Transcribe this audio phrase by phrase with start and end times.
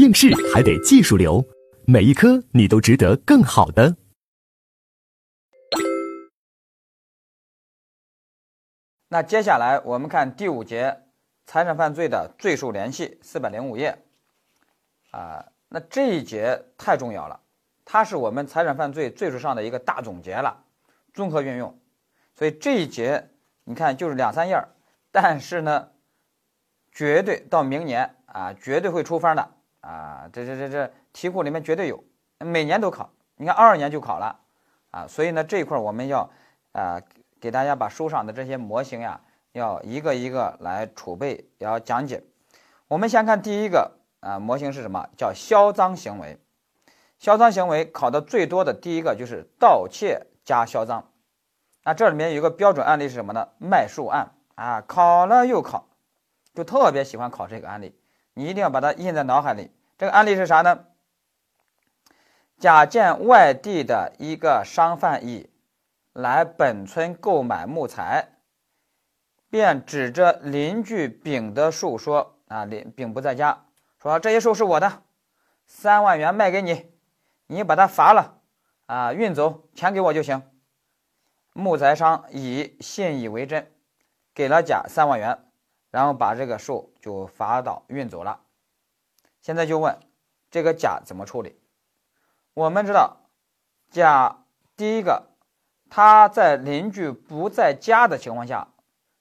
[0.00, 1.44] 应试还得技术流，
[1.86, 3.94] 每一科你都值得更好的。
[9.08, 11.02] 那接下来我们看第五节
[11.44, 13.94] 财产犯罪的罪数联系，四百零五页。
[15.10, 17.38] 啊，那这一节太重要了，
[17.84, 20.64] 它是我们财产犯罪罪数上的一个大总结了，
[21.12, 21.78] 综合运用。
[22.34, 23.28] 所以这一节
[23.64, 24.56] 你看就是两三页，
[25.12, 25.90] 但是呢，
[26.90, 30.28] 绝对到明年啊，绝对会出分的啊！
[30.32, 32.02] 这这这这题库里面绝对有，
[32.38, 33.10] 每年都考。
[33.36, 34.40] 你看二二年就考了
[34.90, 36.30] 啊，所以呢这一块我们要
[36.72, 37.00] 啊
[37.40, 39.20] 给大家把书上的这些模型呀，
[39.52, 42.22] 要一个一个来储备，要讲解。
[42.88, 43.96] 我们先看第一个。
[44.20, 45.08] 啊，模型是什么？
[45.16, 46.38] 叫销赃行为。
[47.18, 51.10] 销赃行为考的最多的第一个就是盗窃加销赃。
[51.84, 53.48] 那这里面有一个标准案例是什么呢？
[53.56, 55.86] 卖树案啊，考了又考，
[56.52, 57.98] 就特别喜欢考这个案例。
[58.34, 59.70] 你一定要把它印在脑海里。
[59.98, 60.86] 这个案例是啥呢？
[62.58, 65.50] 甲见外地的一个商贩乙
[66.12, 68.32] 来本村购买木材，
[69.48, 73.64] 便指着邻居丙的树说：“啊，邻丙不在家。”
[74.00, 75.02] 说这些树是我的，
[75.66, 76.90] 三万元卖给你，
[77.46, 78.40] 你把它伐了，
[78.86, 80.42] 啊，运走，钱给我就行。
[81.52, 83.70] 木材商乙信以为真，
[84.34, 85.44] 给了甲三万元，
[85.90, 88.40] 然后把这个树就伐倒运走了。
[89.40, 89.98] 现在就问
[90.50, 91.58] 这个甲怎么处理？
[92.54, 93.16] 我们知道，
[93.90, 94.44] 甲
[94.76, 95.28] 第一个，
[95.88, 98.68] 他在邻居不在家的情况下，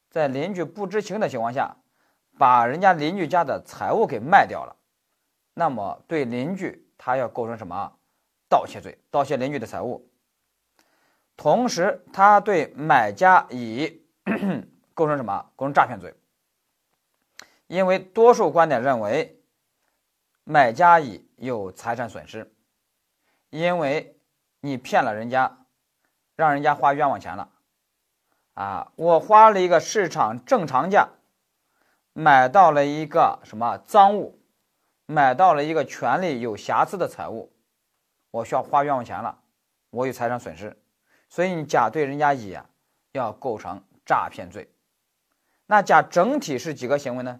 [0.10, 1.78] 在邻居不知情的情况下。
[2.38, 4.78] 把人家邻居家的财物给卖掉了，
[5.54, 7.92] 那么对邻居他要构成什么
[8.48, 8.98] 盗窃罪？
[9.12, 10.10] 盗窃邻居的财物。
[11.36, 14.08] 同时，他对买家乙
[14.96, 15.52] 构成什么？
[15.58, 16.16] 构成诈骗罪。
[17.70, 19.40] 因为多数观点认为，
[20.44, 22.52] 买家乙有财产损失，
[23.52, 24.20] 因为
[24.60, 25.66] 你骗了人家，
[26.36, 27.52] 让人家花冤枉钱了。
[28.56, 31.10] 啊，我花了一个市场正常价。
[32.12, 34.42] 买到了一个什么赃物，
[35.06, 37.54] 买到了一个权利有瑕疵的财物，
[38.32, 39.44] 我需要花冤枉钱了，
[39.92, 40.76] 我有财产损失，
[41.30, 42.68] 所以你甲对人家乙啊
[43.12, 44.74] 要构成诈骗罪。
[45.68, 47.40] 那甲整体是几个行为呢？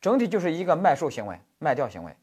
[0.00, 2.16] 整体就是一个卖售行为、卖掉行为，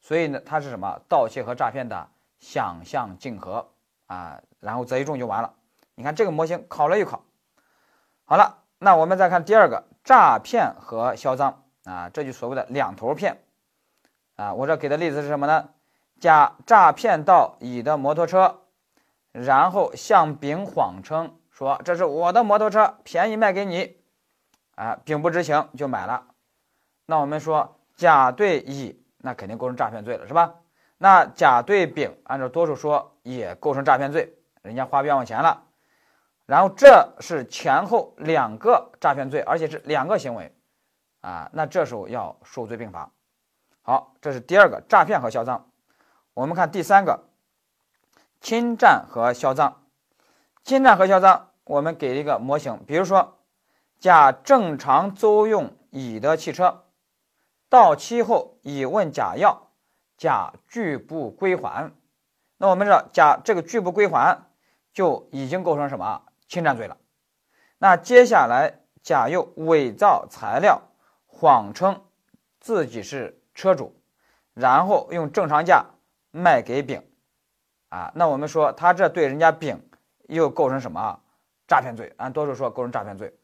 [0.00, 2.08] 所以呢它是什么盗窃和诈骗的
[2.40, 3.68] 想象竞合
[4.06, 5.54] 啊，然后择一重就完了。
[5.94, 7.22] 你看这个模型考了又考，
[8.24, 9.84] 好了，那我们再看第二个。
[10.04, 13.42] 诈骗和销赃啊，这就所谓的两头骗
[14.36, 14.52] 啊。
[14.52, 15.70] 我这给的例子是什么呢？
[16.20, 18.60] 甲诈骗到乙的摩托车，
[19.32, 23.96] 然后向丙谎称说这是我的摩托车，便宜卖给你
[24.74, 24.98] 啊。
[25.06, 26.26] 丙不知情就买了。
[27.06, 30.54] 那我们说甲对乙，那肯定构成诈骗罪了，是吧？
[30.98, 35.64] 那甲对丙，按照多数说也构成诈骗罪，人家花冤枉钱了。
[36.46, 40.54] 然后这是前后两个诈骗罪，而且是两个行为，
[41.20, 43.10] 啊，那这时候要数罪并罚。
[43.82, 45.68] 好，这是第二个诈骗和销赃。
[46.32, 47.24] 我们看第三个
[48.40, 49.82] 侵占和销赃。
[50.62, 53.38] 侵占和销赃，我们给一个模型，比如说
[53.98, 56.83] 甲正常租用乙的汽车，
[57.74, 59.72] 到期后乙问甲要，
[60.16, 61.90] 甲拒不归还。
[62.56, 64.46] 那我们知道甲这个拒不归还，
[64.92, 66.22] 就已经构成什么？
[66.46, 66.96] 侵占罪了，
[67.78, 70.82] 那接下来甲又伪造材料，
[71.26, 72.00] 谎称
[72.60, 74.00] 自己是车主，
[74.52, 75.84] 然后用正常价
[76.30, 77.02] 卖给丙，
[77.88, 79.84] 啊，那我们说他这对人家丙
[80.28, 81.18] 又构成什么
[81.66, 82.12] 诈骗罪？
[82.18, 83.36] 按多数说构成诈骗罪。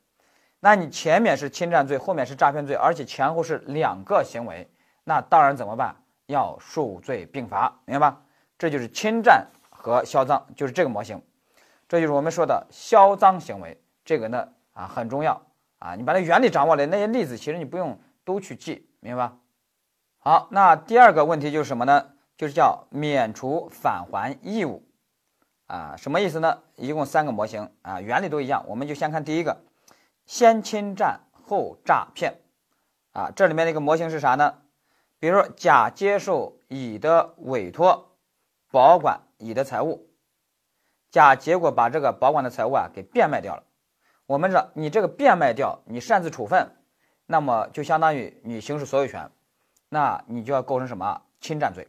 [0.61, 4.71] 那你前面是侵占罪，后面是诈骗罪，而且前后是两个行为，
[5.05, 5.97] 那当然怎么办？
[6.27, 8.21] 要数罪并罚，明白吧？
[8.57, 11.21] 这就是侵占和销赃，就是这个模型。
[11.89, 15.43] 这就是我们说的销赃行为，这个呢啊很重要
[15.81, 19.37] 啊，你把那原理掌握了，那些例子其实你不用都去记，明白吧？
[20.19, 22.11] 好，那第二个问题就是什么呢？
[22.37, 24.87] 就是叫免除返还义务
[25.67, 26.63] 啊，什么意思呢？
[26.77, 29.57] 一共三个模型啊，原理都一样，我们就先看第一个，
[30.31, 32.41] 先侵占后诈骗
[33.11, 34.59] 啊，这里面的一个模型是啥呢？
[35.19, 38.13] 比如说甲接受乙的委托，
[38.71, 40.09] 保管乙的财物。
[41.11, 43.65] 甲结果把这个保管的财物啊给变卖掉了，
[44.27, 46.77] 我们说你这个变卖掉，你擅自处分，
[47.27, 49.33] 那么就相当于你行使所有权，
[49.89, 51.89] 那你就要构成什么侵占罪？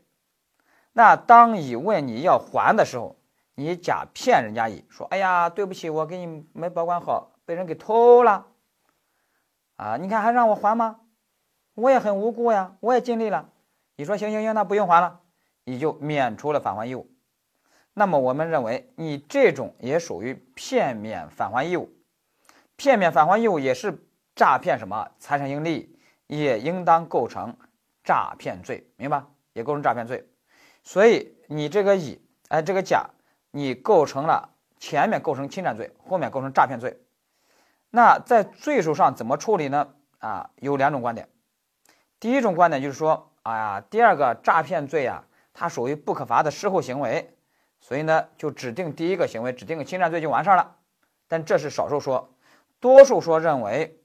[0.94, 3.18] 那当乙问你要还的时候，
[3.54, 8.48] 你甲骗人家乙说：“哎呀，对不起，我给你没保管好，被人给偷了，
[9.76, 11.02] 啊，你看还让我还吗？
[11.74, 13.50] 我也很无辜呀，我也尽力了。”
[13.98, 15.20] 你说行行行，那不用还了，
[15.66, 17.12] 你就免除了返还义务。
[17.94, 21.92] 那么我们认为你这种也属于片面返还义务，
[22.78, 24.02] 片面返还义务也是
[24.34, 27.58] 诈骗什么财产性利，也应当构成
[28.02, 29.26] 诈骗罪，明白？
[29.52, 30.26] 也构成诈骗罪。
[30.86, 33.10] 所以你这个乙，哎，这个甲，
[33.52, 36.98] 你构成了前面构成侵占罪，后面构成诈骗罪。
[37.92, 39.94] 那在罪数上怎么处理呢？
[40.18, 41.30] 啊，有两种观点。
[42.20, 47.38] 第一种观点就是说，哎呀，第二个诈骗罪啊，它属于不可罚的事后行为。
[47.80, 50.78] 所以呢，就指定第一个行为，指定个侵占罪就完事儿了。
[51.28, 52.34] 但这是少数说，
[52.80, 54.00] 多数说认为，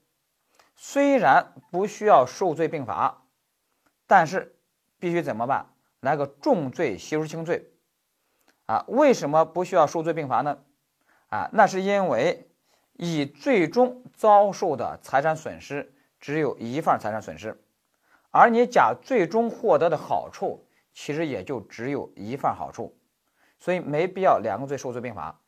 [0.75, 3.23] 虽然不需要数罪并罚，
[4.07, 4.55] 但是
[4.99, 5.67] 必须怎么办？
[5.99, 7.71] 来个重罪吸收轻罪。
[8.65, 10.57] 啊，为什么不需要数罪并罚呢？
[11.29, 12.46] 啊，那是因为
[12.97, 17.59] 乙最终遭受的财产损失只有一份财产损失，
[18.31, 22.97] 而你甲最终获得的好处其实也就只有一份好处。
[23.59, 25.39] 所以没必要两个罪数罪并罚，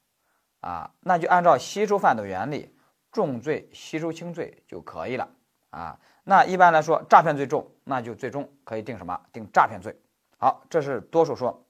[0.61, 2.75] 啊，那就按照吸收犯的原理，
[3.11, 5.29] 重罪吸收轻罪就可以了，
[5.69, 9.19] 啊，那一般来说诈骗罪重，那就最终可以定什么？
[9.31, 9.95] 定诈骗罪。
[10.37, 11.63] 好，这是多数说。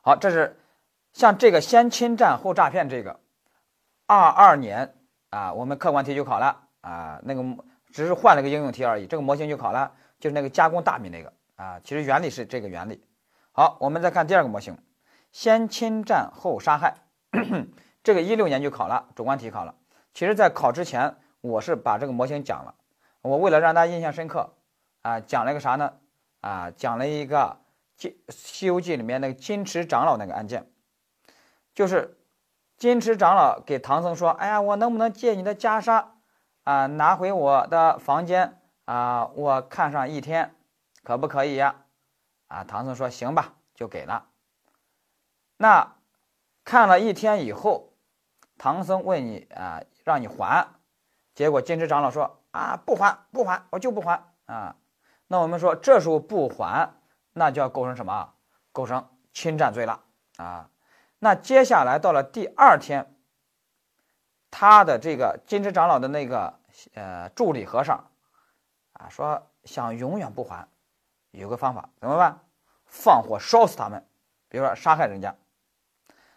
[0.00, 0.58] 好，这是
[1.12, 3.20] 像这个先侵占后诈骗这个，
[4.06, 4.94] 二二年
[5.30, 7.42] 啊，我们客观题就考了啊，那个
[7.92, 13.04] 只是换了个应用题而已，这个模型就考了，就是那个加工大米那个啊，其实原理是这个原理。
[13.52, 14.78] 好，我们再看第二个模型。
[15.32, 16.94] 先侵占后杀害，
[18.02, 19.74] 这个一六年就考了，主观题考了。
[20.14, 22.74] 其实，在考之前，我是把这个模型讲了。
[23.20, 24.54] 我为了让大家印象深刻，
[25.02, 25.92] 啊，讲了一个啥呢？
[26.40, 27.38] 啊，讲了一个
[27.96, 30.70] 《金西游记》里面那个金池长老那个案件，
[31.74, 32.15] 就是
[32.76, 36.04] 金池长老给唐僧说：“哎呀，我能不能借你的袈裟
[36.64, 39.26] 啊，拿回我的房间啊？
[39.34, 40.54] 我看上一天，
[41.02, 41.84] 可不可以呀？”
[42.48, 44.26] 啊，唐僧说：“行吧，就给了。”
[45.56, 45.96] 那
[46.64, 47.94] 看了一天以后，
[48.58, 50.68] 唐僧问你啊，让你还，
[51.34, 54.76] 结果金池长老说啊，不还不还，我就不还啊。
[55.28, 56.92] 那我们说这时候不还，
[57.32, 58.34] 那就要构成什么？
[58.70, 60.02] 构成侵占罪了
[60.36, 60.68] 啊。
[61.18, 63.14] 那接下来到了第二天，
[64.50, 66.58] 他的这个金池长老的那个
[66.94, 68.10] 呃助理和尚
[68.92, 70.68] 啊，说想永远不还，
[71.30, 72.40] 有个方法怎么办？
[72.84, 74.06] 放火烧死他们，
[74.48, 75.36] 比如说杀害人家。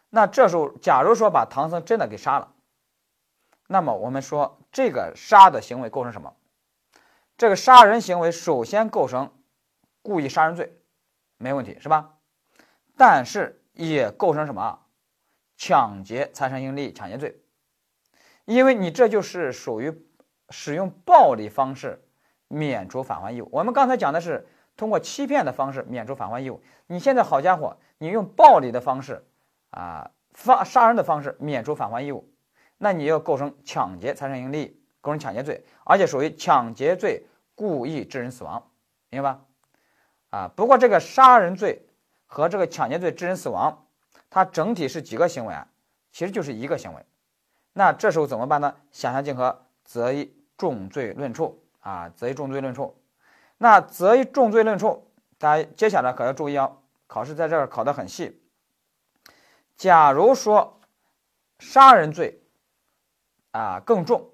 [0.09, 2.53] 那这时候，假如说把唐僧真的给杀了，
[3.67, 6.35] 那么我们说这个杀的行为构成什么？
[7.37, 9.31] 这个杀人行为首先构成
[10.01, 10.81] 故意杀人罪，
[11.37, 12.15] 没问题是吧？
[12.97, 14.79] 但是也构成什么？
[15.57, 17.41] 抢劫财产性利益抢劫罪，
[18.45, 20.05] 因为你这就是属于
[20.49, 22.03] 使用暴力方式
[22.47, 23.49] 免除返还义务。
[23.51, 24.47] 我们刚才讲的是
[24.77, 29.25] 通过欺骗的方式免除返还义务，你现在好家伙，你用暴力的方式。
[29.71, 32.27] 啊，发杀人的方式免除返还义务，
[32.79, 38.71] 那你要构成抢劫财产性利益，构成抢劫罪，而且属于抢劫罪故意致人死亡，
[39.11, 39.41] 明白吧？
[40.31, 41.85] 啊，不过这个杀人罪
[42.31, 43.87] 和这个抢劫罪致人死亡，
[44.29, 45.67] 它整体是几个行为啊？
[46.11, 47.03] 其实就是一个行为。
[47.73, 48.75] 那这时候怎么办呢？
[48.91, 52.95] 想象竞合，择一重罪论处啊，择一重罪论处。
[53.57, 56.71] 那择一重罪论处，大家接下来可要注意啊，
[57.07, 58.41] 考试在这儿考得很细。
[59.75, 60.79] 假如说
[61.57, 62.43] 杀人罪
[63.51, 64.29] 啊更重，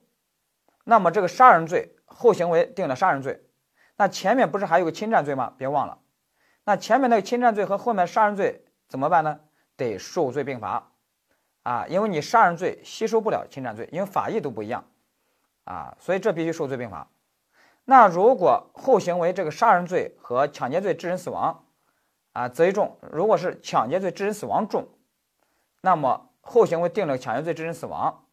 [0.83, 3.41] 那么这个杀人罪后行为定了杀人罪，
[3.95, 5.53] 那前面不是还有个侵占罪吗？
[5.57, 5.99] 别忘了，
[6.65, 9.39] 那前面那个侵占罪和后面杀人罪怎么办呢？
[9.77, 10.91] 得数罪并罚
[11.63, 14.83] 啊，因为你杀人罪吸收不了侵占罪，因为法益都不一样
[15.63, 17.07] 啊，所以这必须数罪并罚。
[17.83, 21.65] 那如果后行为这个杀人罪和抢劫罪致人死亡
[22.33, 24.87] 啊择一重，如果是抢劫罪致人死亡重。
[25.81, 28.25] 那么后行为定了抢劫罪致人死亡，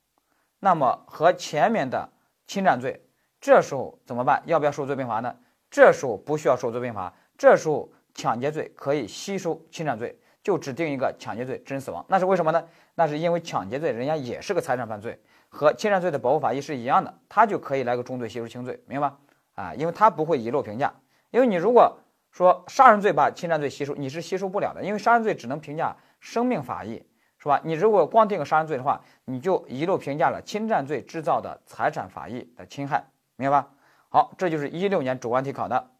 [0.61, 2.09] 那么和前面的
[2.47, 3.05] 侵占罪，
[3.41, 4.43] 这时候怎么办？
[4.47, 5.37] 要不要数罪并罚呢？
[5.71, 12.05] 这时候不需要数罪并罚，这时候抢劫罪可以吸收侵占罪，就只定一个抢劫罪致人死亡。
[12.09, 12.65] 那是为什么呢？
[12.95, 19.13] 那是因为抢劫罪人家也是个财产犯罪，和侵占罪的保护法益是一样的，他就可以来个重罪吸收轻罪，明白
[19.55, 19.75] 啊？
[19.75, 20.93] 因为他不会遗漏评价，
[21.31, 21.99] 因为你如果
[22.31, 27.05] 说杀人罪把侵占罪吸收，你是吸收不了的，因为杀人罪只能评价生命法益。
[27.39, 27.61] 是吧？
[27.65, 33.05] 你如果光定个杀人罪的话，你就一路评价了侵占罪制造的财产法益的侵害，
[33.35, 33.69] 明白吧？
[34.11, 35.91] 好，这就是一六年主观题考的。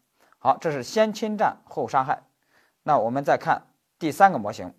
[0.43, 2.23] 好，这是先侵占后杀害。
[2.83, 4.73] 那我们再看第三个模型，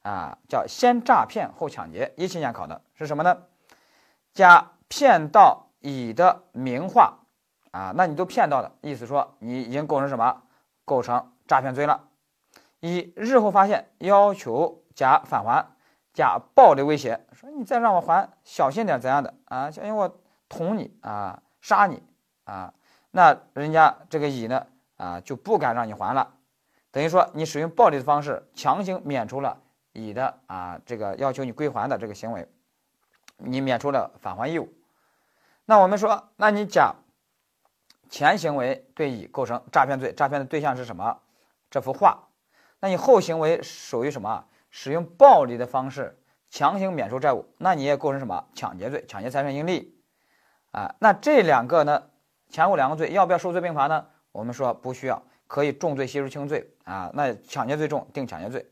[0.00, 2.14] 啊，叫先诈骗后抢劫。
[2.16, 3.42] 一七年考的是什么呢？
[4.32, 7.18] 甲骗到乙的名画，
[7.72, 10.44] 啊，那你都骗到了，意思说你已经构成什么？
[10.86, 12.08] 构成诈骗罪了。
[12.80, 15.76] 乙日后发现要求甲返还，
[16.14, 19.70] 甲暴力威胁说：“你再让我还，小心点怎样的啊？
[19.70, 22.02] 小心我捅你啊，杀你
[22.44, 22.72] 啊！”
[23.14, 24.68] 那人家这个乙呢
[25.02, 26.34] 啊就不敢让你还了，
[26.92, 29.60] 等于说你使用暴力的方式强行免除了
[29.92, 32.48] 乙的啊这个要求你归还的这个行为，
[33.36, 34.72] 你免除了返还义务。
[35.64, 36.94] 那我们说，那你甲
[38.08, 41.18] 前行为对乙构成诈骗罪，诈骗的对象是什么？
[41.68, 42.28] 这幅画。
[42.78, 44.44] 那你后行为属于什么？
[44.70, 46.16] 使用暴力的方式
[46.48, 48.46] 强行免除债务，那你也构成什么？
[48.54, 49.98] 抢劫罪，抢劫财产盈利。
[50.70, 52.04] 啊，那这两个呢？
[52.48, 54.06] 前后两个罪要不要数罪并罚呢？
[54.32, 57.10] 我们说不需要，可以重罪吸收轻罪啊。
[57.14, 58.66] 那抢劫罪重，定抢劫罪。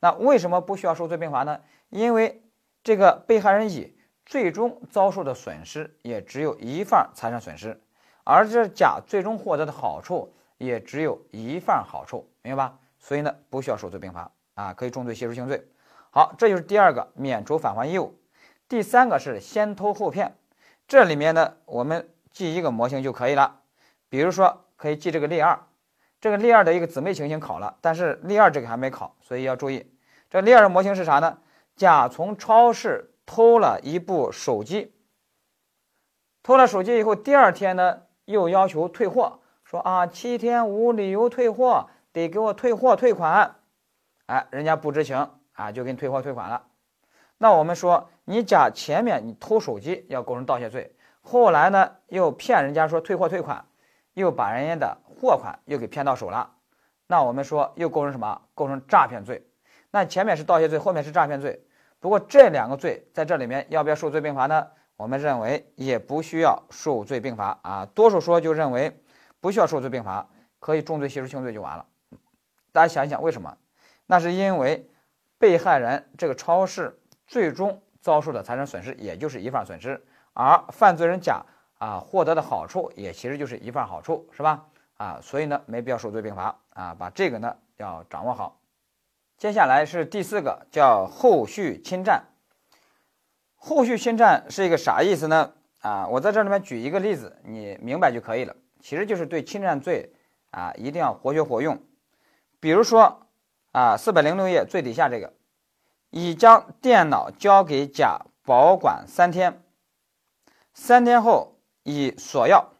[0.00, 1.60] 那为什么不需要数罪并罚呢？
[1.88, 2.42] 因为
[2.84, 7.80] 这个被害人乙最终遭受的损失也只有一份财产损失，
[8.24, 12.78] 而这甲最终获得的好处也只有一份好处，明白吧？
[12.98, 15.66] 所以呢，不需要数罪并罚啊，可以重罪吸收轻罪。
[16.10, 18.18] 好，这就是第二个免除返还义务。
[18.68, 20.36] 第三个是先偷后骗，
[20.86, 22.08] 这里面呢，我们。
[22.32, 23.60] 记一个模型就可以了，
[24.10, 25.58] 比如说可以记这个例二，
[26.20, 29.90] 这个例二的一个姊妹情形考了，但是例二这个还没考，所以要注意。
[30.30, 31.38] 这例二的模型是啥呢？
[31.76, 34.94] 甲从超市偷了一部手机，
[36.42, 43.56] 偷了手机以后，第二天呢又要求退货，说啊七天无理由退货，得给我退货退款。
[44.26, 46.64] 哎，人家不知情啊，就给你退货退款了。
[47.38, 50.96] 那我们说，你甲前面你偷手机要构成盗窃罪。
[51.20, 53.64] 后来呢，又骗人家说退货退款，
[54.16, 56.50] 又把人家的货款又给骗到手了，
[57.06, 58.40] 那我们说又构成什么？
[58.54, 59.46] 构成诈骗罪。
[59.90, 61.66] 那前面是盗窃罪，后面是诈骗罪。
[62.00, 64.68] 不过这两个罪在这里面要不要数罪并罚呢？
[64.96, 67.86] 我们认为也不需要数罪并罚啊。
[67.94, 69.02] 多数说就认为
[69.38, 70.26] 不需要数罪并罚，
[70.60, 71.84] 可以重罪吸收轻罪就完了。
[72.72, 73.58] 大家想一想为什么？
[74.06, 74.90] 那是因为
[75.36, 80.02] 被害人这个超市最终遭受的财产损失也就是一份损失。
[80.32, 81.44] 而犯罪人甲
[81.78, 84.64] 啊获得的好处也其实就是一份好处，是吧？
[84.96, 88.58] 啊，所以呢没必要数罪并罚啊，把这个呢要掌握好。
[89.36, 92.24] 接下来是第四个，叫后续侵占。
[93.56, 95.52] 后续侵占是一个啥意思呢？
[95.80, 98.56] 啊，我在这里面举一个例子，你明白就可以了。
[98.80, 100.14] 其实就是对侵占罪
[100.50, 101.82] 啊一定要活学活用。
[102.60, 103.26] 比如说
[103.72, 105.34] 啊，四百零六页最底下这个，
[106.10, 109.62] 乙将电脑交给甲保管三天。
[110.72, 111.55] 三天后，
[111.86, 112.72] 乙索要，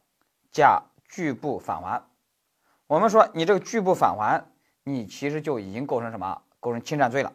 [0.51, 2.03] 甲拒不返还。
[2.89, 4.45] 我们说你这个拒不返还，
[4.83, 6.43] 你其实就已经构成什么？
[6.59, 7.33] 构成侵占罪了。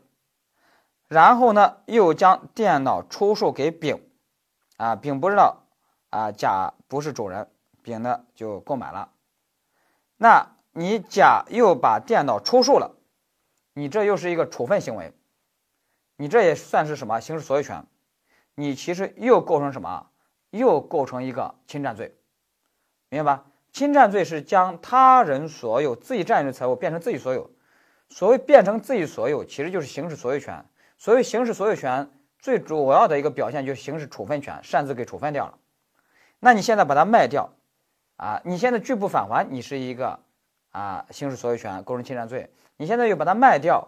[1.08, 4.06] 然后呢，又将电脑出售给丙，
[4.76, 5.64] 啊，丙不知道，
[6.10, 7.50] 啊，甲不是主人，
[7.82, 9.14] 丙呢就购买了。
[10.18, 12.98] 那你甲又把电脑出售了，
[13.74, 15.14] 你这又是一个处分行为，
[16.18, 17.22] 你这也算是什么？
[17.22, 17.88] 行使所有权，
[18.56, 20.11] 你其实又构成什么？
[20.52, 22.16] 又构成一个侵占罪，
[23.10, 23.46] 明白吧？
[23.74, 27.50] 侵占罪是将他人所有、自己占有的财物变成自己所有。
[28.10, 30.66] 所谓变成自己所有，其实就是行使所有权。
[30.98, 35.58] 所谓行使所有权，最主要的一个表现就是行使处分权，擅自给处分掉了。
[36.40, 37.50] 那你现在把它卖掉，
[38.18, 40.20] 啊，你现在拒不返还，你是一个
[40.72, 42.52] 啊行使所有权，构成侵占罪。
[42.76, 43.88] 你现在又把它卖掉，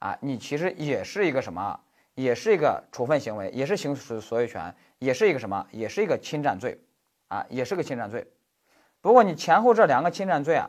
[0.00, 1.78] 啊，你其实也是一个什么？
[2.16, 4.74] 也是一个处分行为，也是行使所有权。
[5.00, 5.66] 也是一个什么？
[5.70, 6.78] 也是一个侵占罪，
[7.28, 8.30] 啊，也是个侵占罪。
[9.00, 10.68] 不过你前后这两个侵占罪啊，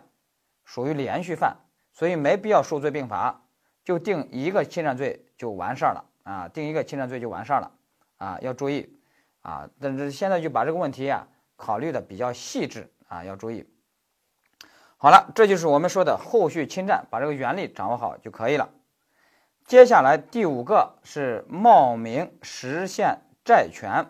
[0.64, 1.58] 属于连续犯，
[1.92, 3.44] 所以没必要数罪并罚，
[3.84, 7.72] 就定一个侵占罪就完事儿了啊，定一个侵占罪就完事儿了
[8.20, 8.98] 啊，要注意
[9.42, 9.70] 啊。
[9.82, 13.68] 但是现在就把这个问题啊考虑的比较细致啊，要注意。
[14.96, 18.70] 好了，这就是我们说的后续侵占，把这个原理掌握好就可以了。
[19.66, 24.06] 接下来第五个是冒名实现债权。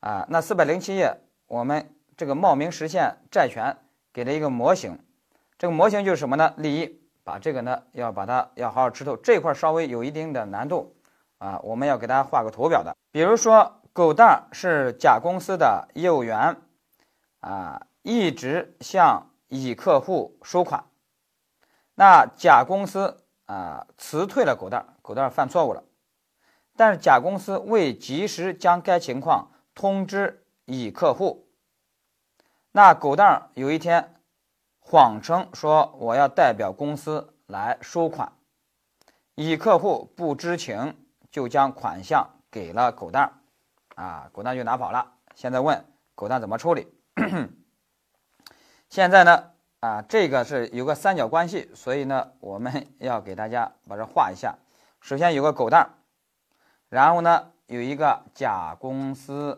[0.00, 1.14] 啊，那四百零七页，
[1.46, 3.76] 我们这个冒名实现债权
[4.14, 4.98] 给了一个模型，
[5.58, 6.54] 这个模型就是什么呢？
[6.56, 10.96] 例一，把这个呢要把它要好好吃透，这块稍微有一定的难度
[11.36, 12.96] 啊，我们要给大家画个图表的。
[13.12, 16.56] 比如说，狗蛋是甲公司的业务员，
[17.40, 20.84] 啊，一直向乙客户收款，
[21.94, 25.84] 那甲公司啊辞退了狗蛋，狗蛋犯错误了，
[26.74, 29.50] 但是甲公司未及时将该情况。
[29.74, 31.48] 通知乙客户，
[32.72, 34.14] 那狗蛋儿有一天
[34.78, 38.32] 谎称说我要代表公司来收款，
[39.34, 40.96] 乙客户不知情，
[41.30, 45.14] 就将款项给了狗蛋儿啊，狗蛋就拿跑了。
[45.34, 45.84] 现在问
[46.14, 46.92] 狗蛋怎么处理？
[48.90, 54.58] 现在呢啊，这个是有个三角关系，所以呢，我们要给大家把这画一下。
[55.00, 55.90] 首先有个狗蛋儿，
[56.88, 59.56] 然后呢有一个甲公司，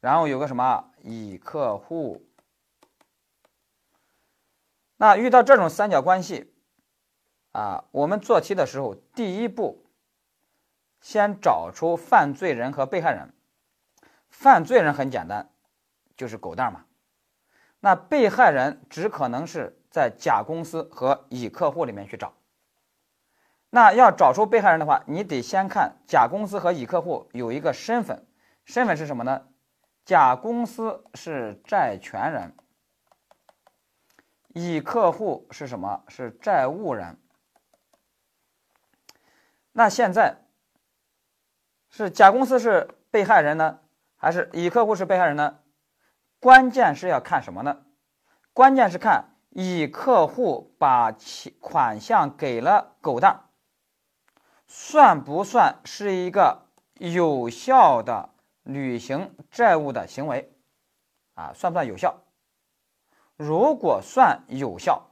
[0.00, 2.26] 然后有个什么乙客户。
[4.96, 6.54] 那遇到这种三角关系，
[7.52, 9.84] 啊，我们做题的时候，第一步
[11.02, 13.34] 先找出犯罪人和被害人。
[14.30, 15.52] 犯罪人很简单，
[16.16, 16.86] 就是狗蛋嘛。
[17.80, 22.32] 那被害人只可能是在甲公司和乙客户里面去找。
[23.70, 28.26] 那要找出被害人的话，你得先看甲公司和乙客户有一个身份，
[28.64, 29.46] 身份是什么呢？
[30.04, 32.56] 甲公司是债权人，
[34.48, 36.02] 乙客户是什么？
[36.08, 37.20] 是债务人。
[39.72, 40.38] 那现在
[41.88, 43.78] 是甲公司是被害人呢，
[44.16, 45.60] 还是乙客户是被害人呢？
[46.40, 47.82] 关键是要看什么呢？
[48.52, 53.49] 关键是看乙客户把钱款项给了狗蛋，
[54.72, 56.62] 算不算是一个
[56.94, 58.30] 有效的
[58.62, 60.52] 履行债务的行为？
[61.34, 62.20] 啊，算不算有效？
[63.36, 65.10] 如果算有效，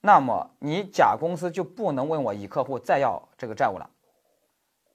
[0.00, 3.90] 那么你甲公司就不能问我乙客户再要这个债务了。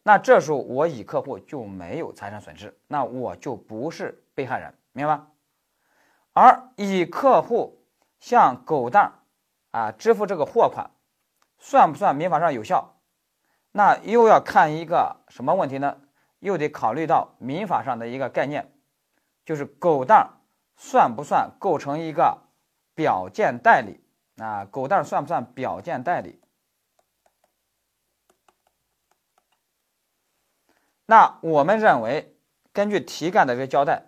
[0.01, 4.73] 那这时候我乙客户就没有财产损失，那我就不是被害人。
[4.91, 5.27] 明白吧？
[6.33, 7.85] 而乙客户
[8.19, 9.13] 向狗蛋儿
[9.69, 10.89] 啊支付这个货款，
[11.59, 12.97] 算不算民法上有效？
[13.71, 15.97] 那又要看一个什么问题呢？
[16.39, 18.73] 又得考虑到民法上的一个概念，
[19.45, 20.39] 就是狗蛋
[20.75, 22.39] 算不算构成一个
[22.95, 24.03] 表见代理？
[24.43, 26.41] 啊，狗蛋算不算表见代理？
[31.05, 32.35] 那我们认为，
[32.73, 34.07] 根据题干的这个交代。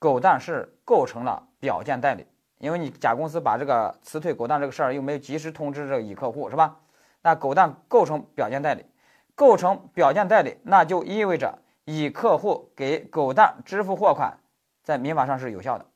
[0.00, 2.24] 狗蛋是构成了表见代理，
[2.58, 6.78] 因为你甲公司把这个辞退狗蛋这个事儿又没有及时通知这个乙客户，是吧？
[7.22, 8.86] 那狗蛋构成表见代理，
[9.34, 14.38] 构成表见代理，那就意味着乙客户给狗蛋支付货款，
[14.82, 15.86] 在民法上是有效的。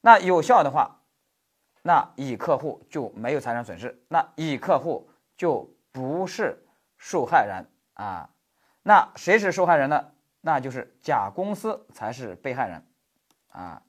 [0.00, 1.02] 那有效的话，
[1.82, 8.30] 那乙客户就没有财产损失，那乙客户就不是受害人啊。
[8.82, 10.12] 那谁是受害人呢？
[10.40, 12.86] 那就是甲公司才是被害人。
[13.48, 13.82] 啊，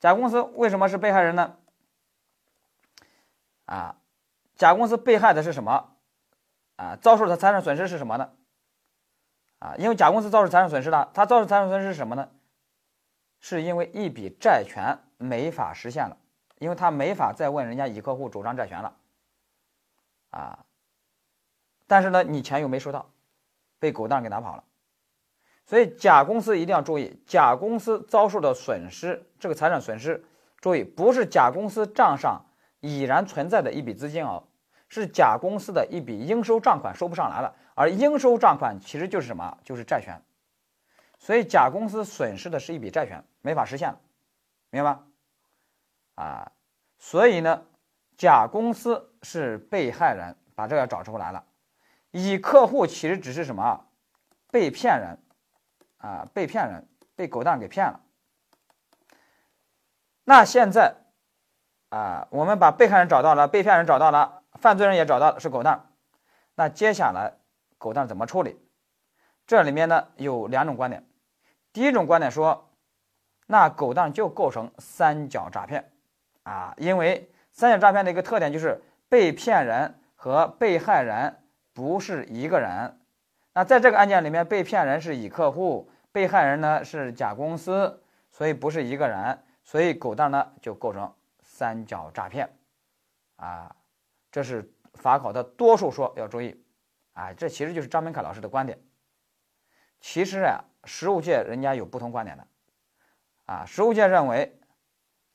[0.00, 1.56] 甲公司为什么是被害人呢？
[3.66, 3.96] 啊，
[4.56, 5.96] 甲公司被害的是什么？
[6.76, 8.32] 啊，遭受的财产损失是什么呢？
[9.58, 12.30] 啊，因为甲公司遭受财产损失了，他遭受财产损失是什么呢？
[13.38, 16.16] 是因为一笔债权没法实现了，
[16.58, 18.96] 因为他没法再问人家乙客户主张债权了。
[20.30, 20.64] 啊，
[21.86, 23.10] 但是呢，你钱又没收到，
[23.78, 24.64] 被狗蛋给拿跑了。
[25.64, 30.24] 所以甲公司一定要注意，甲公司遭受的损失，这个财产损失，
[30.60, 32.44] 注意不是甲公司账上
[32.80, 34.42] 已然存在的一笔资金额，
[34.88, 39.58] 是甲公司的一笔应收账款收不上来了，而应收账款其实就是什么？
[39.64, 40.20] 就是债权。
[41.18, 44.00] 所以甲公司损失的是一笔债权，没法实现了，
[44.70, 45.06] 明白吗？
[46.14, 46.52] 啊，
[46.98, 47.64] 所以呢，
[48.16, 51.44] 甲公司是被害人，把这个找出来了，
[52.10, 53.86] 乙客户其实只是什么？
[54.50, 55.18] 被骗人。
[55.98, 56.86] 啊，被骗人，
[57.16, 58.00] 被狗蛋给骗了。
[60.24, 60.94] 那现在，
[61.88, 65.86] 啊，我们把被害人找到了，被骗人找到了，犯罪人也找到了，是狗蛋。
[66.54, 67.34] 那接下来，
[67.78, 68.58] 狗蛋怎么处理？
[69.46, 71.06] 这里面呢有两种观点。
[71.72, 72.70] 第一种观点说，
[73.46, 75.92] 那狗蛋就构成三角诈骗
[76.42, 82.98] 啊，因为三角诈骗的一个特点就是被骗人和被害人不是一个人。
[83.52, 91.14] 那在这个案件里面，被骗人是乙客户，被害人呢是甲公司，所以不是一个人，所以狗蛋呢就构成
[91.56, 92.54] 三角诈骗，
[93.36, 93.74] 啊，
[94.30, 96.62] 这是法考的多数说，要注意，
[97.14, 98.78] 啊，这其实就是张明凯老师的观点。
[99.98, 102.46] 其实啊，实务界人家有不同观点的，
[103.46, 104.60] 啊，实务界认为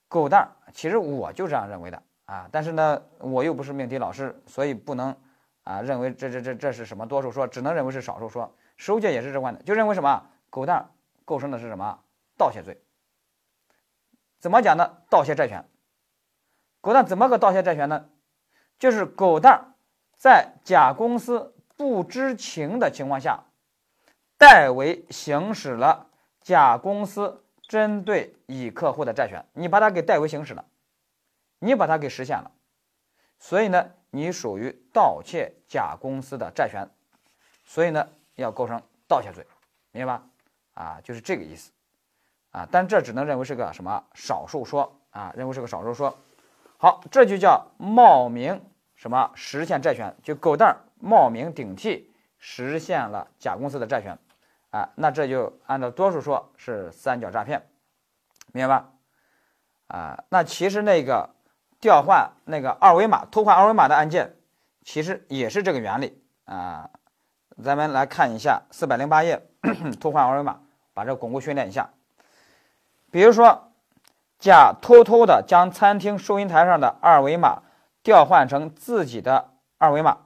[0.07, 5.17] 狗蛋儿，其实我就这样认为的，啊，但是呢，我又不是命题老师，所以不能。
[5.63, 8.55] 啊，认为这这这这是什么多数说，只能认为是少数说。
[8.77, 10.89] 实务界也是这观点，就认为什么狗蛋儿
[11.25, 11.99] 构成的是什么
[12.36, 12.79] 盗窃罪？
[14.39, 14.97] 怎么讲呢？
[15.10, 15.63] 盗窃债权。
[16.82, 18.10] 狗蛋怎么个盗窃债权呢？
[18.80, 19.76] 就是狗蛋
[20.17, 23.44] 在甲公司不知情的情况下，
[24.38, 26.08] 代为行使了
[26.41, 30.65] 甲公司针对乙客户的债权，你把它给代为行使了，
[31.60, 32.52] 你把它给实现了，
[33.38, 33.91] 所以呢？
[34.13, 36.89] 你属于盗窃甲公司的债权，
[37.63, 39.48] 所以呢要构成盗窃罪，
[39.91, 40.24] 明白吧？
[40.74, 41.72] 啊，就是这个意思，
[42.50, 44.98] 啊，但这只能认为是个什么少数说。
[45.12, 46.17] 啊，认为是个少数说。
[46.82, 48.60] 好，这就叫冒名
[48.96, 54.17] 什么实现债权，就狗蛋冒名顶替实现了甲公司的债权，
[54.72, 57.70] 啊，那这就按照多数说是三角诈骗，
[58.52, 58.89] 明白吧？
[59.89, 61.30] 啊，那其实那个
[61.80, 64.38] 调换那个二维码偷换二维码的案件，
[64.82, 66.89] 其实也是这个原理啊。
[67.62, 69.48] 咱们来看一下四百零八页，
[70.02, 70.62] 偷换二维码，
[70.96, 71.91] 把这巩固训练一下。
[73.12, 73.70] 比如说，
[74.41, 77.62] 甲偷偷的将餐厅收银台上的二维码
[78.01, 80.17] 调换成自己的二维码，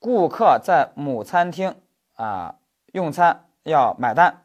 [0.00, 1.76] 顾客在某餐厅
[2.16, 2.56] 啊
[2.92, 4.42] 用餐要买单，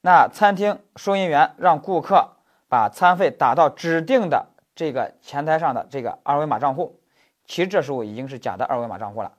[0.00, 2.36] 那餐厅收银员让顾客
[2.68, 7.00] 把餐费打到指定的这个前台上的这个二维码账户，
[7.44, 9.32] 其实这时候已经是假的二维码账户了，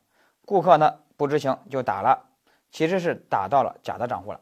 [0.46, 0.96] 顾客呢？
[1.16, 2.24] 不知情就打了，
[2.72, 4.42] 其实是打到了假的账户了。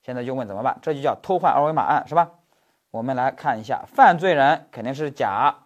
[0.00, 0.78] 现在就问怎么办？
[0.80, 2.30] 这就叫偷换二维码案，是吧？
[2.94, 5.64] 我们来看一下，犯罪人肯定是甲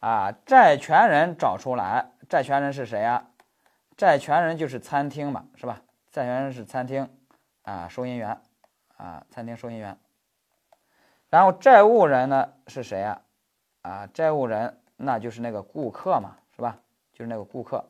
[0.00, 3.30] 啊，债权人找出来，债权人是谁呀？
[3.96, 5.82] 债权人就是餐厅嘛，是吧？
[6.10, 7.16] 债权人是餐厅
[7.62, 8.42] 啊，收银员
[8.96, 9.96] 啊，餐厅收银员。
[11.30, 13.22] 然后债务人呢是谁呀？
[13.82, 16.80] 啊，债务人那就是那个顾客嘛，是吧？
[17.12, 17.88] 就是那个顾客。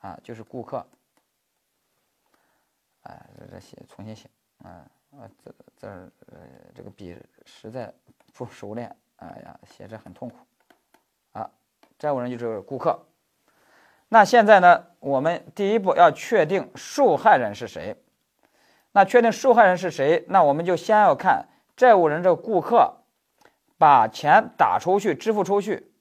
[0.00, 0.86] 啊，就是顾客，
[3.04, 4.28] 哎，这这写重新写，
[4.62, 4.84] 啊
[5.18, 6.38] 啊，这这呃
[6.74, 7.92] 这个笔实在
[8.34, 10.36] 不熟练，哎呀，写着很痛苦，
[11.32, 11.50] 啊，
[11.98, 13.06] 债务人就是顾客。
[14.08, 17.96] 那现在呢，我们第一步要确定受害人是谁。
[18.92, 23.02] 那确定受害人是谁，那我们就先要看债务人这个顾客
[23.76, 25.92] 把钱打出去、支付出去，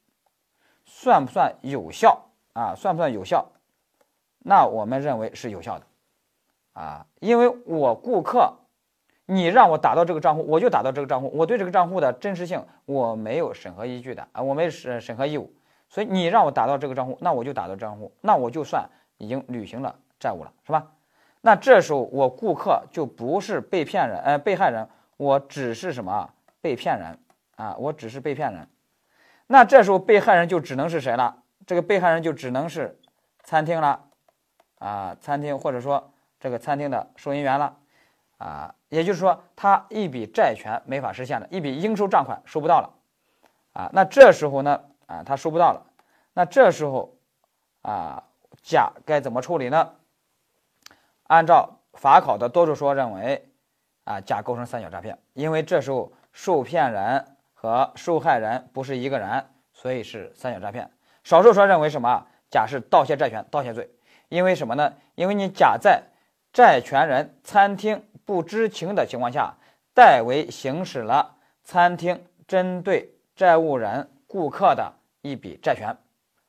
[0.85, 2.73] 算不算有效啊？
[2.75, 3.51] 算不算有效？
[4.39, 5.85] 那我们认为是有效的，
[6.73, 8.59] 啊，因为我顾客，
[9.25, 15.51] 你让我打到这个账户，我就打到这个账户，我对这个账户的真实性我没有审核依据的啊，我没审审核义务，
[15.89, 20.91] 所以你让我打到这个账户，那我就打到账户，那我就算已经履行了债务了，是吧？
[21.41, 26.29] 那这时候我顾客就不是被骗人，呃，被害人，我只是什么
[26.61, 27.17] 被骗人
[27.55, 27.75] 啊？
[27.77, 28.67] 我只是被骗人，
[29.47, 31.37] 那这时候被害人就只能是谁了？
[31.65, 32.99] 这个被害人就只能是
[33.43, 34.01] 餐厅了。
[34.77, 37.77] 啊，餐厅或者说这个餐厅的收银员了，
[38.37, 42.93] 啊，也就是说他一笔债权没法实现了，一笔应收账款收不到了，
[43.73, 45.85] 啊，那这时候呢，啊，他收不到了，
[46.33, 47.13] 那这时候，
[47.81, 48.23] 啊，
[48.63, 49.91] 甲该怎么处理呢？
[51.27, 53.49] 按照法考的多数说认为，
[54.05, 60.89] 啊，甲构成三角诈骗，因为这时候受骗人和受害人不是一个人，所以是三角诈骗。
[61.25, 62.25] 少数说认为什么？
[62.49, 63.89] 甲是盗窃债权，盗窃罪。
[64.29, 64.93] 因为什么呢？
[65.15, 66.03] 因为你甲在
[66.53, 69.53] 债权人餐厅不知情的情况下，
[69.93, 75.95] 代为行使了餐厅针对债务人顾客的一笔债权，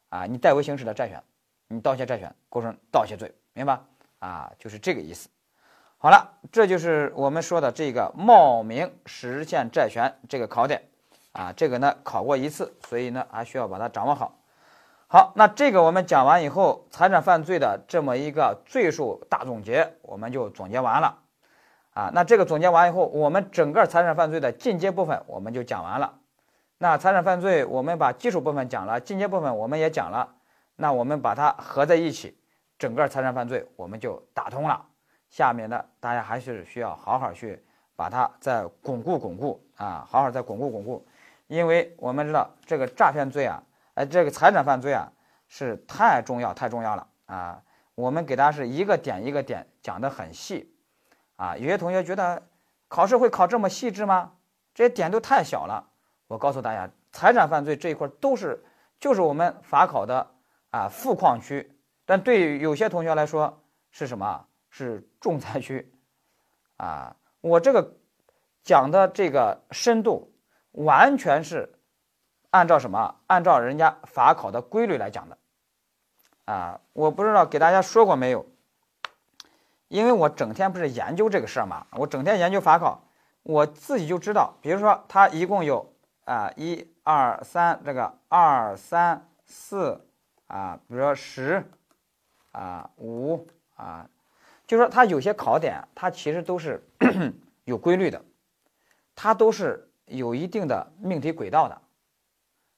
[0.09, 1.23] 啊，你代为行使了债权，
[1.69, 3.79] 你盗窃债权构成盗窃罪，明白？
[4.19, 5.29] 啊，就是这个意思。
[5.99, 10.83] 好了，这就是我们说的这个冒名实现债权这个考点，
[11.33, 14.39] 啊，这个呢考过一次，所以呢还需要把它掌握好。
[15.09, 21.19] 好，那这个我们讲完以后，财产犯罪的这么一个罪数大总结，我们就总结完了。
[21.97, 26.13] 啊，那这个总结完以后，我们整个财产犯罪的进阶部分我们就讲完了。
[26.77, 30.35] 那财产犯罪，我们把基础部分讲了，进阶部分我们也讲了。
[30.77, 32.37] 那我们把它合在一起，
[32.79, 34.85] 整个财产犯罪我们就打通了。
[35.31, 37.65] 下面呢，大家还是需要好好去
[37.97, 41.03] 把它再巩固巩固啊，好好再巩固巩固，
[41.47, 43.63] 因为我们知道这个诈骗罪啊。
[43.95, 45.11] 哎，这个财产犯罪啊，
[45.49, 47.63] 是太重要太重要了啊！
[47.95, 50.71] 我们给大家是一个点一个点讲的很细
[51.37, 51.57] 啊。
[51.57, 52.43] 有些同学觉得
[52.89, 54.33] 考试会考这么细致吗？
[54.75, 55.89] 这些点都太小了。
[56.27, 58.65] 我告诉大家，财产犯罪这一块都是
[58.99, 60.35] 就是我们法考的
[60.71, 64.47] 啊副矿区，但对于有些同学来说是什么？
[64.69, 65.91] 是重灾区
[66.77, 67.17] 啊！
[67.41, 67.97] 我这个
[68.63, 70.35] 讲的这个深度
[70.73, 71.73] 完全是。
[72.51, 73.17] 按照什么？
[73.27, 75.37] 按照人家法考的规律来讲的，
[76.47, 78.47] 啊，我不知道给大家说过没有？
[79.89, 83.03] 因为我整天不是研究这个事儿嘛，我整天研究法考，
[83.43, 85.95] 我自己就知道，比如说它一共有
[86.25, 90.07] 啊一二三这个二三四
[90.47, 91.65] 啊，比如说十
[92.53, 94.09] 啊五啊，
[94.67, 96.83] 就说它有些考点，它其实都是
[97.65, 98.25] 有规律的，
[99.15, 101.81] 它都是有一定的命题轨道的。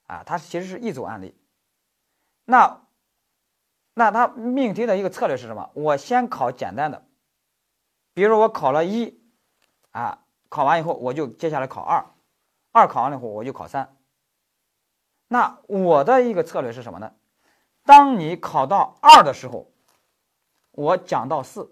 [0.07, 1.35] 啊，它其实是一组案例，
[2.45, 2.81] 那，
[3.99, 5.71] 那它命题的一个策略是什么？
[5.73, 7.05] 我先考简单的，
[8.13, 9.21] 比如我考了一，
[9.91, 12.05] 啊，考完以后我就接下来考二，
[12.71, 13.97] 二考完了以后我就考三。
[15.27, 17.11] 那我的一个策略是什么呢？
[17.83, 19.69] 当你考到二的时候，
[20.71, 21.63] 我讲到四；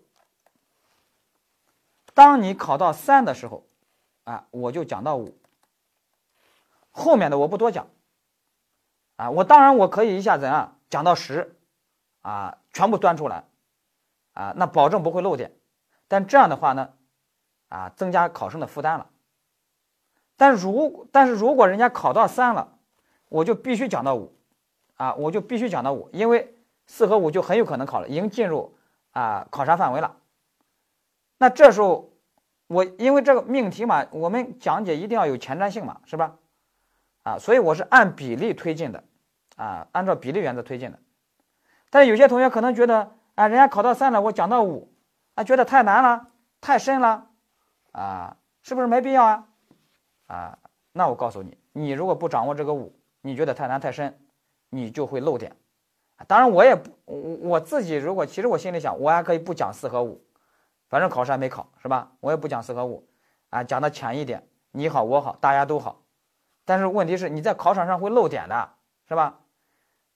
[2.13, 3.65] 当你考到三的时候，
[4.25, 5.39] 啊，我就讲到五。
[6.91, 7.87] 后面的我不多讲。
[9.15, 11.56] 啊，我当然我可以一下子啊讲到十，
[12.27, 13.45] 啊，全部端出来，
[14.33, 15.53] 啊，那保证不会漏点。
[16.09, 16.89] 但这样的话呢，
[17.69, 19.07] 啊，增加考生的负担了。
[20.35, 22.77] 但如但是如果人家考到三了，
[23.29, 24.35] 我就必须讲到五，
[24.95, 26.53] 啊，我就必须讲到五，因为
[26.85, 28.75] 四和五就很有可能考了，已经进入
[29.11, 30.17] 啊考察范围了。
[31.37, 32.11] 那这时候
[32.67, 36.35] 我因为这个命题嘛，我们讲解一定要有前瞻性嘛，是吧？
[37.23, 39.01] 啊，所以我是按比例推进的，
[39.55, 40.99] 啊，按照比例原则推进的。
[41.89, 44.91] 但是有些同学可能觉得，啊，人家考到三了，我讲到五，
[45.35, 46.27] 啊，觉得太难了，
[46.59, 47.27] 太深了，
[47.91, 49.47] 啊，是不是没必要啊？
[50.27, 50.59] 啊，
[50.91, 54.19] 那我告诉你，你如果不掌握这个五，你觉得太难太深，
[54.69, 55.55] 你就会漏点。
[56.27, 60.25] 当然，我也不，我我自己如果其实我心里想，我还可以不讲四和五，
[60.89, 62.11] 反正考试还没考，是吧？
[62.19, 63.07] 我也不讲四和五，
[63.49, 66.01] 啊，讲的浅一点，你好我好大家都好。
[66.65, 68.73] 但是问题是你在考场上会漏点的，
[69.07, 69.39] 是吧？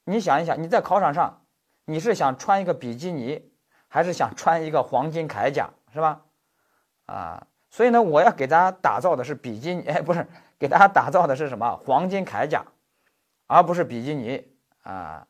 [0.03, 1.40] 你想一想，你在考场上，
[1.91, 3.51] 你是想穿一个比基尼，
[3.87, 6.21] 还是想穿一个黄金铠甲，是吧？
[7.05, 7.47] 啊。
[7.69, 10.27] 所以呢，我要给大家打造的是比基尼， 哎，不是
[10.57, 12.65] 给大家打造的是什么黄金铠甲，
[13.47, 14.45] 而不是比基尼
[14.83, 15.27] 啊。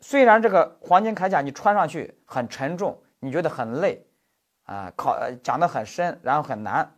[0.00, 4.06] 虽然这个黄金铠甲你穿上去很沉重，你觉得很累
[4.64, 6.94] 啊，考讲的很深，然后很难，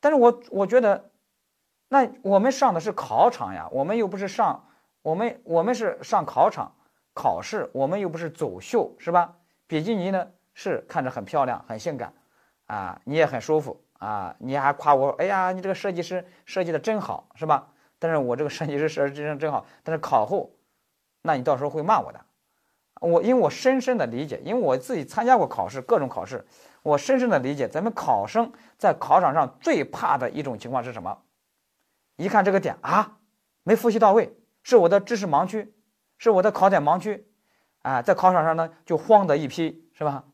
[0.00, 1.10] 但是我我觉得，
[1.88, 4.66] 那我们上的是考场呀，我们又不是上
[5.00, 6.74] 我们我们是上考场
[7.14, 9.36] 考试，我们又不是走秀，是吧？
[9.66, 12.12] 比基尼呢是看着很漂亮，很性感
[12.66, 13.80] 啊，你也很舒服。
[14.00, 15.08] 啊，你还夸我？
[15.12, 17.68] 哎呀，你这个设计师设计的真好，是吧？
[17.98, 20.50] 但是我这个设计师设计的真好，但是考后，
[21.22, 22.20] 那你到时候会骂我的。
[23.00, 26.44] 我因为我深深的理解，因为我自己参加过考试，各种考试，
[26.82, 31.22] 我深深的理解，咱们考生在考场上最怕的一种情况是什么？
[32.16, 33.18] 一看这个点啊，
[33.62, 35.72] 没复习到位，是我的知识盲区，
[36.18, 37.26] 是我的考点盲区，
[37.82, 40.24] 啊，在考场上呢就慌得一批，是吧？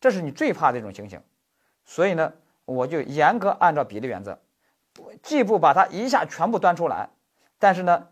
[0.00, 1.20] 这是你最怕的一种情形，
[1.84, 2.32] 所以呢。
[2.70, 4.38] 我就严格按照比例原则，
[5.22, 7.08] 既不把它一下全部端出来，
[7.58, 8.08] 但是呢，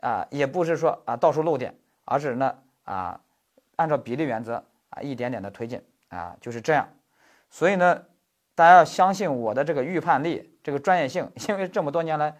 [0.00, 3.20] 啊，也不是说啊到处漏点，而是呢啊，
[3.76, 6.88] 按照比例原则啊一点点的推进啊，就是这样。
[7.50, 8.02] 所以呢，
[8.54, 12.34] 大家要相信我的这个预判力，这个专业性， 因为这么多年来，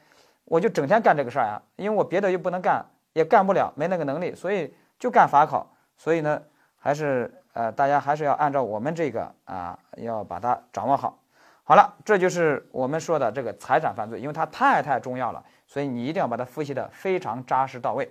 [0.46, 2.86] 我就整天干这个事儿呀，因为我别的又不能干，
[3.18, 5.66] 也干不了，没那个能力，所以就干法考。
[5.96, 6.40] 所以呢，
[6.78, 11.18] 还是呃，大家还是要按照我们这个啊，要把它掌握好。
[11.64, 18.08] 好了，这就是我们说的这个财产犯罪，因为它太太重要了，所以你一定要把它复习的非常扎实到位。